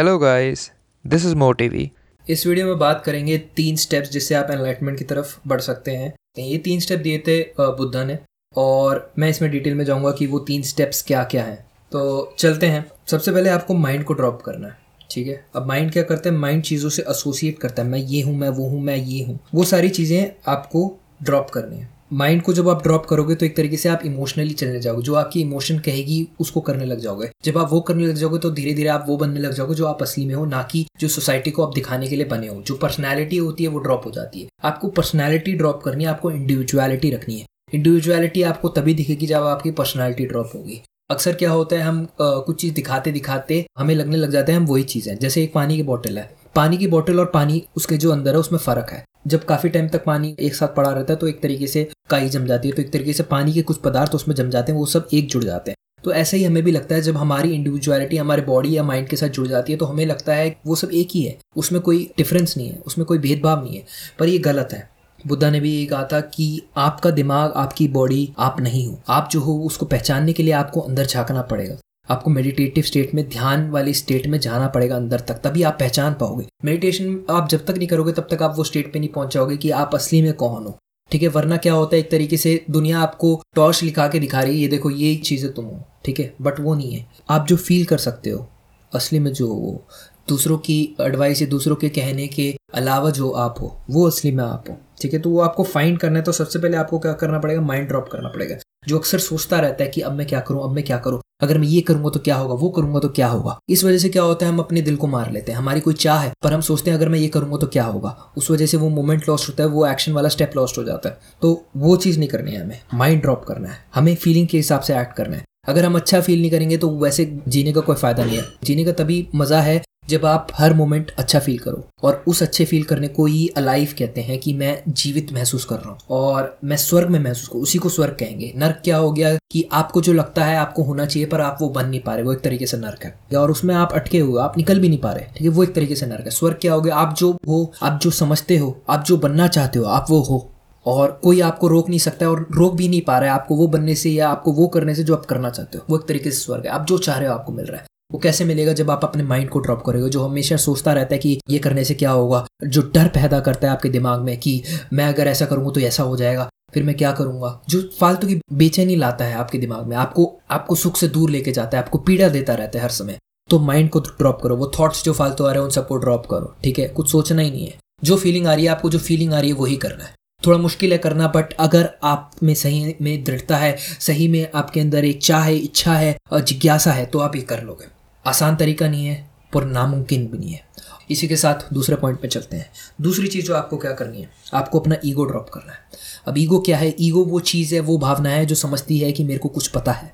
[0.00, 0.60] Hello guys
[1.04, 1.90] this is मोटिवी
[2.26, 6.12] इस video में बात करेंगे तीन स्टेप्स जिससे आप एनलाइटमेंट की तरफ़ बढ़ सकते हैं।
[6.38, 8.18] ये तीन स्टेप दिए थे बुद्धा ने,
[8.54, 11.58] और मैं इसमें डिटेल में जाऊँगा कि वो तीन स्टेप्स क्या क्या हैं।
[11.92, 14.76] तो चलते हैं। सबसे पहले आपको माइंड को ड्रॉप करना है,
[15.10, 15.44] ठीक है?
[15.56, 16.36] अब माइंड क्या करता है?
[16.36, 19.38] माइंड चीज़ों से एसोसिएट करता है। मैं ये हूँ, मैं वो हूँ, मैं ये हूँ।
[19.54, 20.90] वो सारी चीज़ें आपको
[21.22, 24.52] ड्रॉप करनी है। माइंड को जब आप ड्रॉप करोगे तो एक तरीके से आप इमोशनली
[24.52, 28.14] चलने जाओगे। जो आपकी इमोशन कहेगी उसको करने लग जाओगे। जब आप वो करने लग
[28.14, 30.62] जाओगे तो धीरे धीरे आप वो बनने लग जाओगे जो आप असली में हो ना
[30.62, 33.78] कि जो सोसाइटी को आप दिखाने के लिए बने हो। जो पर्सनैलिटी होती है वो
[33.78, 38.68] ड्रॉप हो जाती है। आपको पर्सनैलिटी ड्रॉप करनी है आपको इंडिविजुअलिटी रखनी है। इंडिविजुअलिटी आपको
[38.68, 42.74] तभी दिखेगी जब आपकी पर्सनैलिटी ड्रॉप होगी। अक्सर क्या होता है हम अ, कुछ चीज़
[42.74, 45.82] दिखाते दिखाते हमें लगने लग जाते हैं हम वही चीज़ है। जैसे एक पानी की
[45.82, 49.44] बॉटल है। पानी की बॉटल और पानी उसके जो अंदर है उसमें फ़र्क है। जब
[49.44, 52.46] काफ़ी टाइम तक पानी एक साथ पड़ा रहता है तो एक तरीके से काई जम
[52.46, 54.86] जाती है तो एक तरीके से पानी के कुछ पदार्थ उसमें जम जाते हैं, वो
[54.86, 58.16] सब एक जुड़ जाते हैं। तो ऐसे ही हमें भी लगता है जब हमारी इंडिविजुअलिटी
[58.16, 60.90] हमारे बॉडी या माइंड के साथ जुड़ जाती है तो हमें लगता है वो सब
[60.92, 63.84] एक ही है, उसमें कोई डिफरेंस नहीं है, उसमें कोई भेदभाव नहीं है,
[64.18, 64.88] पर ये गलत है।
[65.24, 69.28] बुद्धा ने भी ये कहा था कि आपका दिमाग, आपकी बॉडी आप नहीं हो, आप
[69.32, 71.76] जो हो उसको पहचानने के लिए आपको अंदर झांकना पड़ेगा।
[72.10, 76.14] आपको मेडिटेटिव स्टेट में, ध्यान वाली स्टेट में जाना पड़ेगा अंदर तक, तभी आप पहचान
[76.14, 79.34] पाओगे। मेडिटेशन आप जब तक नहीं करोगे, तब तक आप वो स्टेट पे नहीं पहुँच
[79.34, 80.78] जाओगे कि आप असली में कौन हो।
[81.10, 81.28] ठीक है?
[81.28, 84.62] वरना क्या होता है, एक तरीके से दुनिया आपको टॉर्च लिखा के दिखा रही है,
[84.62, 86.34] ये देखो, ये चीज़ें तुम हो। ठीक है?
[86.42, 88.46] बट वो नहीं है। आप जो फील कर सकते हो,
[88.94, 89.86] असली में जो हो,
[90.28, 94.44] दूसरों की एडवाइस या दूसरों के कहने के अलावा जो आप हो, वो असली में
[94.44, 95.20] आप हो। ठीक है?
[95.20, 97.60] तो वो आपको फाइंड करना है तो सबसे पहले आपको क्या करना पड़ेगा?
[97.60, 98.56] माइंड ड्रॉप करना पड़ेगा।
[98.88, 101.58] जो अक्सर सोचता रहता है कि अब मैं क्या करूँ, अब मैं क्या करूँ अगर
[101.58, 103.58] मैं ये करूँगा तो क्या होगा, वो करूँगा तो क्या होगा?
[103.68, 105.94] इस वजह से क्या होता है, हम अपने दिल को मार लेते हैं। हमारी कोई
[105.94, 108.16] चाह है, पर हम सोचते हैं, अगर मैं ये करूँगा तो क्या होगा?
[108.36, 111.08] उस वजह से वो मोमेंट लॉस्ट होता है, वो एक्शन वाला स्टेप लॉस्ट हो जाता
[111.08, 114.56] है। तो वो चीज़ नहीं करनी है हमें। माइंड ड्रॉप करना है। हमें फीलिंग के
[114.56, 117.80] हिसाब से एक्ट करना है। अगर हम अच्छा फील नहीं करेंगे तो वैसे जीने का
[117.80, 119.80] कोई फ़ायदा नहीं है। जीने का तभी मज़ा है
[120.10, 123.94] जब आप हर मोमेंट अच्छा फील करो और उस अच्छे फील करने को ही अलाइव
[123.98, 127.62] कहते हैं कि मैं जीवित महसूस कर रहा हूँ और मैं स्वर्ग में महसूस करूँ,
[127.62, 131.06] उसी को स्वर्ग कहेंगे। नर्क क्या हो गया कि आपको जो लगता है आपको होना
[131.06, 133.50] चाहिए, पर आप वो बन नहीं पा रहे, वो एक तरीके से नर्क है। और
[133.50, 135.94] उसमें आप अटके हुए आप निकल भी नहीं पा रहे, ठीक है, वो एक तरीके
[135.94, 139.04] से नर्क है। स्वर्ग क्या हो गया, आप जो हो, आप जो समझते हो, आप
[139.04, 140.48] जो बनना चाहते हो, आप वो हो।
[140.86, 143.66] और कोई आपको रोक नहीं सकता और रोक भी नहीं पा रहा है आपको वो
[143.66, 146.30] बनने से या आपको वो करने से जो आप करना चाहते हो, वो एक तरीके
[146.30, 148.72] से स्वर्ग है। आप जो चाह रहे हो, आपको मिल रहा है। वो कैसे मिलेगा
[148.72, 150.08] जब आप अपने माइंड को ड्रॉप करोगे?
[150.08, 153.66] जो हमेशा सोचता रहता है कि ये करने से क्या होगा, जो डर पैदा करता
[153.66, 154.62] है आपके दिमाग में कि
[154.92, 157.60] मैं अगर ऐसा करूँगा तो ऐसा हो जाएगा, फिर मैं क्या करूँगा?
[157.68, 161.52] जो फालतू की बेचैनी लाता है आपके दिमाग में, आपको आपको सुख से दूर लेके
[161.52, 163.18] जाता है, आपको पीड़ा देता रहता है हर समय।
[163.50, 166.26] तो माइंड को ड्रॉप करो, वो थॉट्स जो फालतू आ रहे हैं उन सबको ड्रॉप
[166.26, 166.88] करो, ठीक है?
[166.88, 169.50] कुछ सोचना ही नहीं है। जो फीलिंग आ रही है, आपको जो फीलिंग आ रही
[169.50, 170.14] है, वही करना है।
[170.46, 174.80] थोड़ा मुश्किल है करना बट अगर आप में सही में दृढ़ता है, सही में आपके
[174.80, 178.56] अंदर एक चाह है, इच्छा है, और जिज्ञासा है तो आप ये कर लोगे। आसान
[178.56, 180.68] तरीका नहीं है, पर नामुमकिन भी नहीं है।
[181.10, 182.70] इसी के साथ दूसरे पॉइंट पे चलते हैं।
[183.00, 185.78] दूसरी चीज़ जो आपको क्या करनी है, आपको अपना ईगो ड्रॉप करना है।
[186.26, 186.96] अब ईगो क्या है?
[187.00, 189.92] ईगो वो चीज़ है, वो भावना है जो समझती है कि मेरे को कुछ पता
[189.92, 190.12] है।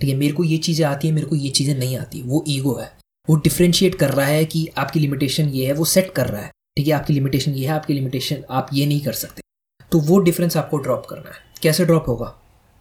[0.00, 2.44] ठीक है, मेरे को ये चीज़ें आती है, मेरे को ये चीज़ें नहीं आती। वो
[2.48, 2.92] ईगो है।
[3.30, 6.50] वो डिफ्रेंशिएट कर रहा है कि आपकी लिमिटेशन ये है, वो सेट कर रहा है।
[6.76, 9.42] ठीक है, आपकी लिमिटेशन ये है, आपकी लिमिटेशन आप ये नहीं कर सकते।
[9.92, 12.34] तो वो डिफरेंस आपको ड्रॉप करना है। कैसे ड्रॉप होगा?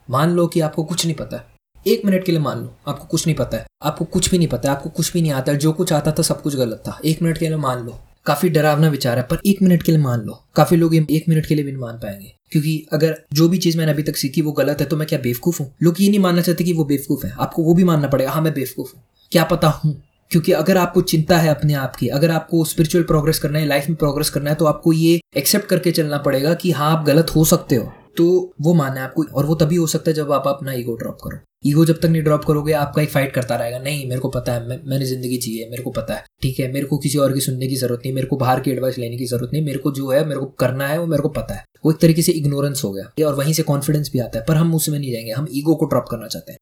[0.10, 1.55] मान लो कि आपको कुछ नहीं पता।
[1.88, 4.48] एक मिनट के लिए मान लो, आपको कुछ नहीं पता है। आपको कुछ भी नहीं
[4.48, 6.84] पता है, आपको कुछ भी नहीं आता है, जो कुछ आता था, सब कुछ गलत
[6.88, 9.92] था। एक मिनट के लिए मान लो, काफ़ी डरावना विचार है, पर एक मिनट के
[9.92, 13.22] लिए मान लो, काफ़ी लोग एक मिनट के लिए भी नहीं मान पाएँगे। क्योंकि अगर
[13.34, 15.76] जो भी चीज़ मैंने अभी तक सीखी वो गलत है तो मैं क्या बेवकूफ़ हूँ?
[15.84, 18.42] लोग ये नहीं मानना चाहते कि वो बेवकूफ़ है। आपको वो भी मानना पड़ेगा हाँ
[18.42, 20.02] मैं बेवकूफ़ हूँ। क्या पता हूँ?
[20.32, 23.90] क्योंकि अगर आपको चिंता है अपने आप की, अगर आपको स्पिरिचुअल प्रोग्रेस करना है लाइफ
[23.90, 27.36] में प्रोग्रेस करना है तो आपको ये एक्सेप्ट करके चलना पड़ेगा कि हाँ आप गलत
[27.36, 30.32] हो सकते हो। तो वो मानना है आपको, और वो तभी हो सकता है जब
[30.32, 33.56] आप अपना ईगो ड्रॉप करो। ईगो जब तक नहीं ड्रॉप करोगे आपका एक फाइट करता
[33.56, 36.24] रहेगा। नहीं मेरे को पता है मैं, मैंने ज़िंदगी जी है मेरे को पता है।
[36.42, 38.72] ठीक है मेरे को किसी और की सुनने की ज़रूरत नहीं मेरे को बाहर की
[38.72, 41.24] एडवाइस लेने की ज़रूरत नहीं मेरे को जो है मेरे को करना है वो मेरे
[41.24, 44.20] को पता है। वो एक तरीके से इग्नोरेंस हो गया। और वहीं से कॉन्फिडेंस भी
[44.20, 46.60] आता है पर हम उसमें नहीं जाएँगे हम ईगो को ड्रॉप करना चाहते हैं।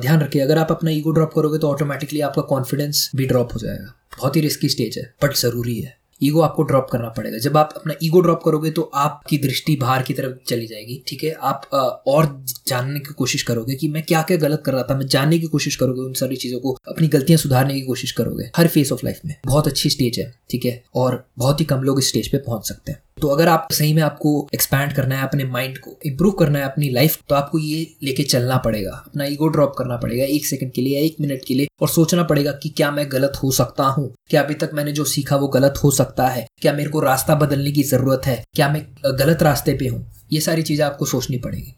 [0.00, 3.60] ध्यान रखिए अगर आप अपना ईगो ड्रॉप करोगे तो ऑटोमेटिकली आपका कॉन्फिडेंस भी ड्रॉप हो
[3.60, 7.56] जाएगा। बहुत ही रिस्की स्टेज है बट ज़रूरी है। ईगो आपको ड्रॉप करना पड़ेगा। जब
[7.56, 11.30] आप अपना ईगो ड्रॉप करोगे तो आपकी दृष्टि बाहर की तरफ़ चली जाएगी, ठीक है?
[11.32, 11.68] आप
[12.06, 12.26] और
[12.68, 15.46] जानने की कोशिश करोगे कि मैं क्या क्या गलत कर रहा था, मैं जानने की
[15.46, 19.04] कोशिश करोगे उन सारी चीज़ों को, अपनी गलतियाँ सुधारने की कोशिश करोगे, हर फ़ेज़ ऑफ़
[19.04, 20.82] लाइफ में। बहुत अच्छी स्टेज है, ठीक है?
[20.94, 23.92] और बहुत ही कम लोग इस स्टेज पे पहुँच सकते हैं। तो अगर आप सही
[23.94, 27.58] में आपको एक्सपैंड करना है अपने माइंड को इम्प्रूव करना है अपनी लाइफ तो आपको
[27.58, 31.16] ये लेके चलना पड़ेगा। अपना ईगो ड्रॉप करना पड़ेगा एक सेकंड के लिए या एक
[31.20, 34.54] मिनट के लिए और सोचना पड़ेगा कि क्या मैं गलत हो सकता हूँ। क्या अभी
[34.54, 36.46] तक मैंने जो सीखा वो गलत हो सकता है?
[36.60, 38.42] क्या मेरे को रास्ता बदलने की ज़रूरत है?
[38.54, 38.86] क्या मैं
[39.18, 40.06] गलत रास्ते पे हूँ?
[40.32, 41.74] ये सारी चीज़ें आपको सोचनी पड़ेगी।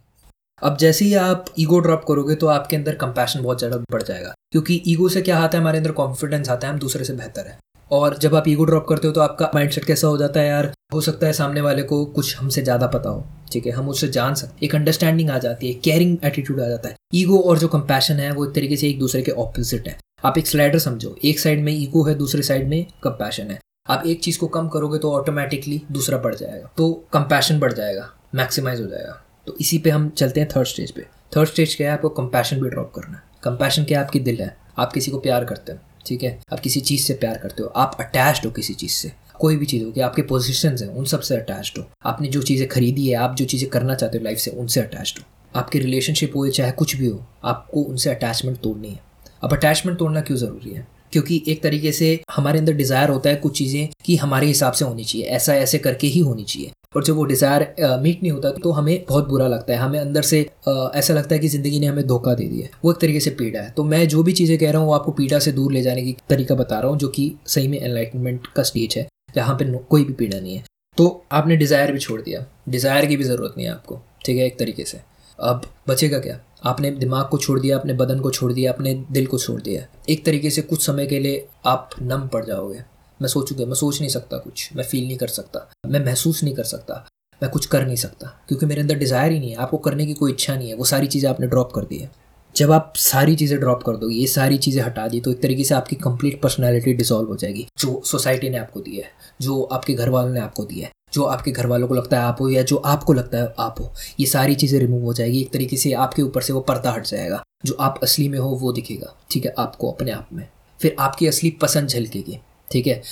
[0.63, 4.35] अब जैसे ही आप ईगो ड्रॉप करोगे तो आपके अंदर कंपैशन बहुत ज़्यादा बढ़ जाएगा।
[4.53, 5.63] क्योंकि ईगो से क्या आता है?
[5.63, 7.59] हमारे अंदर कॉन्फिडेंस आता है, हम दूसरे से बेहतर है।
[7.91, 10.73] और जब आप ईगो ड्रॉप करते हो तो आपका माइंडसेट कैसा हो जाता है यार?
[10.95, 13.73] हो सकता है सामने वाले को कुछ हमसे ज़्यादा पता हो, ठीक है?
[13.73, 17.41] हम उससे जान सकते एक अंडरस्टैंडिंग आ जाती है केयरिंग एटीट्यूड आ जाता है। ईगो
[17.41, 20.47] और जो कंपैशन है, वो एक तरीके से एक दूसरे के ऑपोजिट है। आप एक
[20.47, 24.39] स्लाइडर समझो, एक साइड में ईगो है, दूसरे साइड में कंपैशन है। आप एक चीज़
[24.39, 29.21] को कम करोगे तो ऑटोमेटिकली दूसरा बढ़ जाएगा। तो कंपैशन बढ़ जाएगा मैक्सिमाइज हो जाएगा।
[29.47, 31.07] तो इसी पे हम चलते हैं थर्ड स्टेज पे।
[31.37, 31.95] थर्ड स्टेज क्या है?
[31.95, 34.01] आपको कंपैशन भी ड्रॉप करना है। कंपैशन क्या?
[34.01, 36.41] आपकी दिल है। आप किसी को प्यार करते हो। ठीक है?
[36.53, 39.67] आप किसी चीज़ से प्यार करते हो, आप अटैच्ड हो किसी चीज़ से। कोई भी
[39.67, 43.15] चीज़ हो, कि आपके पोजिशन हैं, उन सबसे अटैच्ड हो। आपने जो चीज़ें खरीदी है,
[43.15, 45.25] आप जो चीज़ें करना चाहते हो लाइफ से, उनसे अटैच्ड हो।
[45.61, 49.01] आपकी रिलेशनशिप हो चाहे कुछ भी हो, आपको उनसे अटैचमेंट तोड़नी है।
[49.45, 50.87] अब अटैचमेंट तोड़ना क्यों ज़रूरी है?
[51.13, 54.85] क्योंकि एक तरीके से हमारे अंदर डिज़ायर होता है कुछ चीज़ें कि हमारे हिसाब से
[54.85, 57.63] होनी चाहिए ऐसा ऐसे करके ही होनी चाहिए। और जब वो डिज़ायर
[58.03, 61.39] मीट नहीं होता तो हमें बहुत बुरा लगता है। हमें अंदर से ऐसा लगता है
[61.41, 64.07] कि ज़िंदगी ने हमें धोखा दे दिया वो एक तरीके से पीड़ा है। तो मैं
[64.09, 66.55] जो भी चीज़ें कह रहा हूँ, वो आपको पीड़ा से दूर ले जाने की तरीका
[66.55, 70.13] बता रहा हूँ, जो कि सही में एनलाइटनमेंट का स्टेज है, जहाँ पे कोई भी
[70.15, 70.65] पीड़ा नहीं है।
[70.99, 74.47] तो आपने डिज़ायर भी छोड़ दिया। डिज़ायर की भी ज़रूरत नहीं है आपको। ठीक है,
[74.47, 75.01] एक तरीके से।
[75.39, 76.41] अब बचेगा क्या?
[76.65, 79.87] आपने दिमाग को छोड़ दिया अपने बदन को छोड़ दिया अपने दिल को छोड़ दिया।
[80.09, 82.83] एक तरीके से कुछ समय के लिए आप नम पड़ जाओगे।
[83.23, 86.55] मैं सोचूँगा मैं सोच नहीं सकता कुछ। मैं फील नहीं कर सकता। मैं महसूस नहीं
[86.55, 87.07] कर सकता।
[87.43, 90.15] मैं कुछ कर नहीं सकता। क्योंकि मेरे अंदर डिज़ायर ही नहीं है। आपको करने की
[90.15, 92.11] कोई इच्छा नहीं है। वो सारी चीज़ें आपने ड्रॉप कर दी है।
[92.57, 95.65] जब आप सारी चीज़ें ड्रॉप कर दोगे, ये सारी चीज़ें हटा दी तो एक तरीके
[95.65, 99.05] से आपकी कंप्लीट पर्सनैलिटी डिसॉल्व हो जाएगी। जो सोसाइटी ने आपको दी है,
[99.41, 102.23] जो आपके घर वालों ने आपको दिया है, जो आपके घर वालों को लगता है
[102.23, 105.41] आप हो या जो आपको लगता है आप हो, ये सारी चीज़ें रिमूव हो जाएगी।
[105.41, 108.51] एक तरीके से आपके ऊपर से वो पर्दा हट जाएगा। जो आप असली में हो,
[108.51, 109.55] वो दिखेगा। ठीक है?
[109.59, 110.49] आपको, अपने आप में।
[110.81, 112.39] फिर आपकी असली पसंद झलकेगी।
[112.71, 113.03] ठीक है?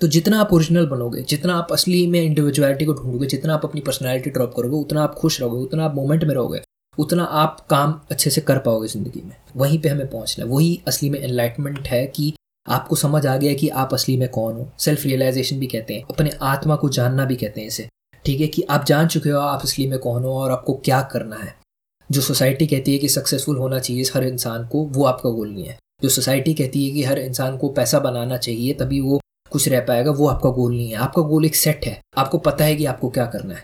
[0.00, 3.80] तो जितना आप ओरिजिनल बनोगे, जितना आप असली में इंडिविजुअलिटी को ढूंढोगे, जितना आप अपनी
[3.80, 6.60] पर्सनैलिटी ड्रॉप करोगे, उतना आप खुश रहोगे, उतना आप मोमेंट में रहोगे,
[6.98, 10.80] उतना आप काम अच्छे से कर पाओगे ज़िंदगी में। वहीं पे हमें पहुँचना है। वही
[10.88, 12.34] असली में एनलाइटमेंट है कि
[12.68, 16.04] आपको समझ आ गया कि आप असली में कौन हो। सेल्फ रियलाइजेशन भी कहते हैं।
[16.10, 17.88] अपने आत्मा को जानना भी कहते हैं इसे।
[18.24, 21.02] ठीक है कि आप जान चुके हो आप असली में कौन हो और आपको क्या
[21.02, 21.54] करना है।
[22.10, 25.64] जो सोसाइटी कहती है कि सक्सेसफुल होना चाहिए हर इंसान को, वो आपका गोल नहीं
[25.64, 29.20] है। जो सोसाइटी कहती है कि हर इंसान को पैसा बनाना चाहिए, तभी वो
[29.50, 32.64] कुछ रह पाएगा, वो आपका गोल नहीं है। आपका गोल एक सेट है। आपको पता
[32.64, 33.62] है कि आपको क्या करना है।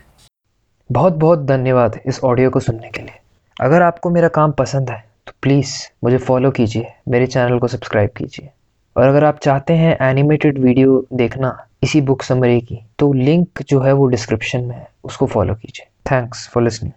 [0.89, 3.19] बहुत बहुत धन्यवाद इस ऑडियो को सुनने के लिए।
[3.61, 5.73] अगर आपको मेरा काम पसंद है तो प्लीज़
[6.03, 8.49] मुझे फॉलो कीजिए, मेरे चैनल को सब्सक्राइब कीजिए।
[8.95, 13.79] और अगर आप चाहते हैं एनिमेटेड वीडियो देखना इसी बुक समरी की तो लिंक जो
[13.81, 16.93] है वो डिस्क्रिप्शन में है, उसको फॉलो कीजिए। Thanks for listening.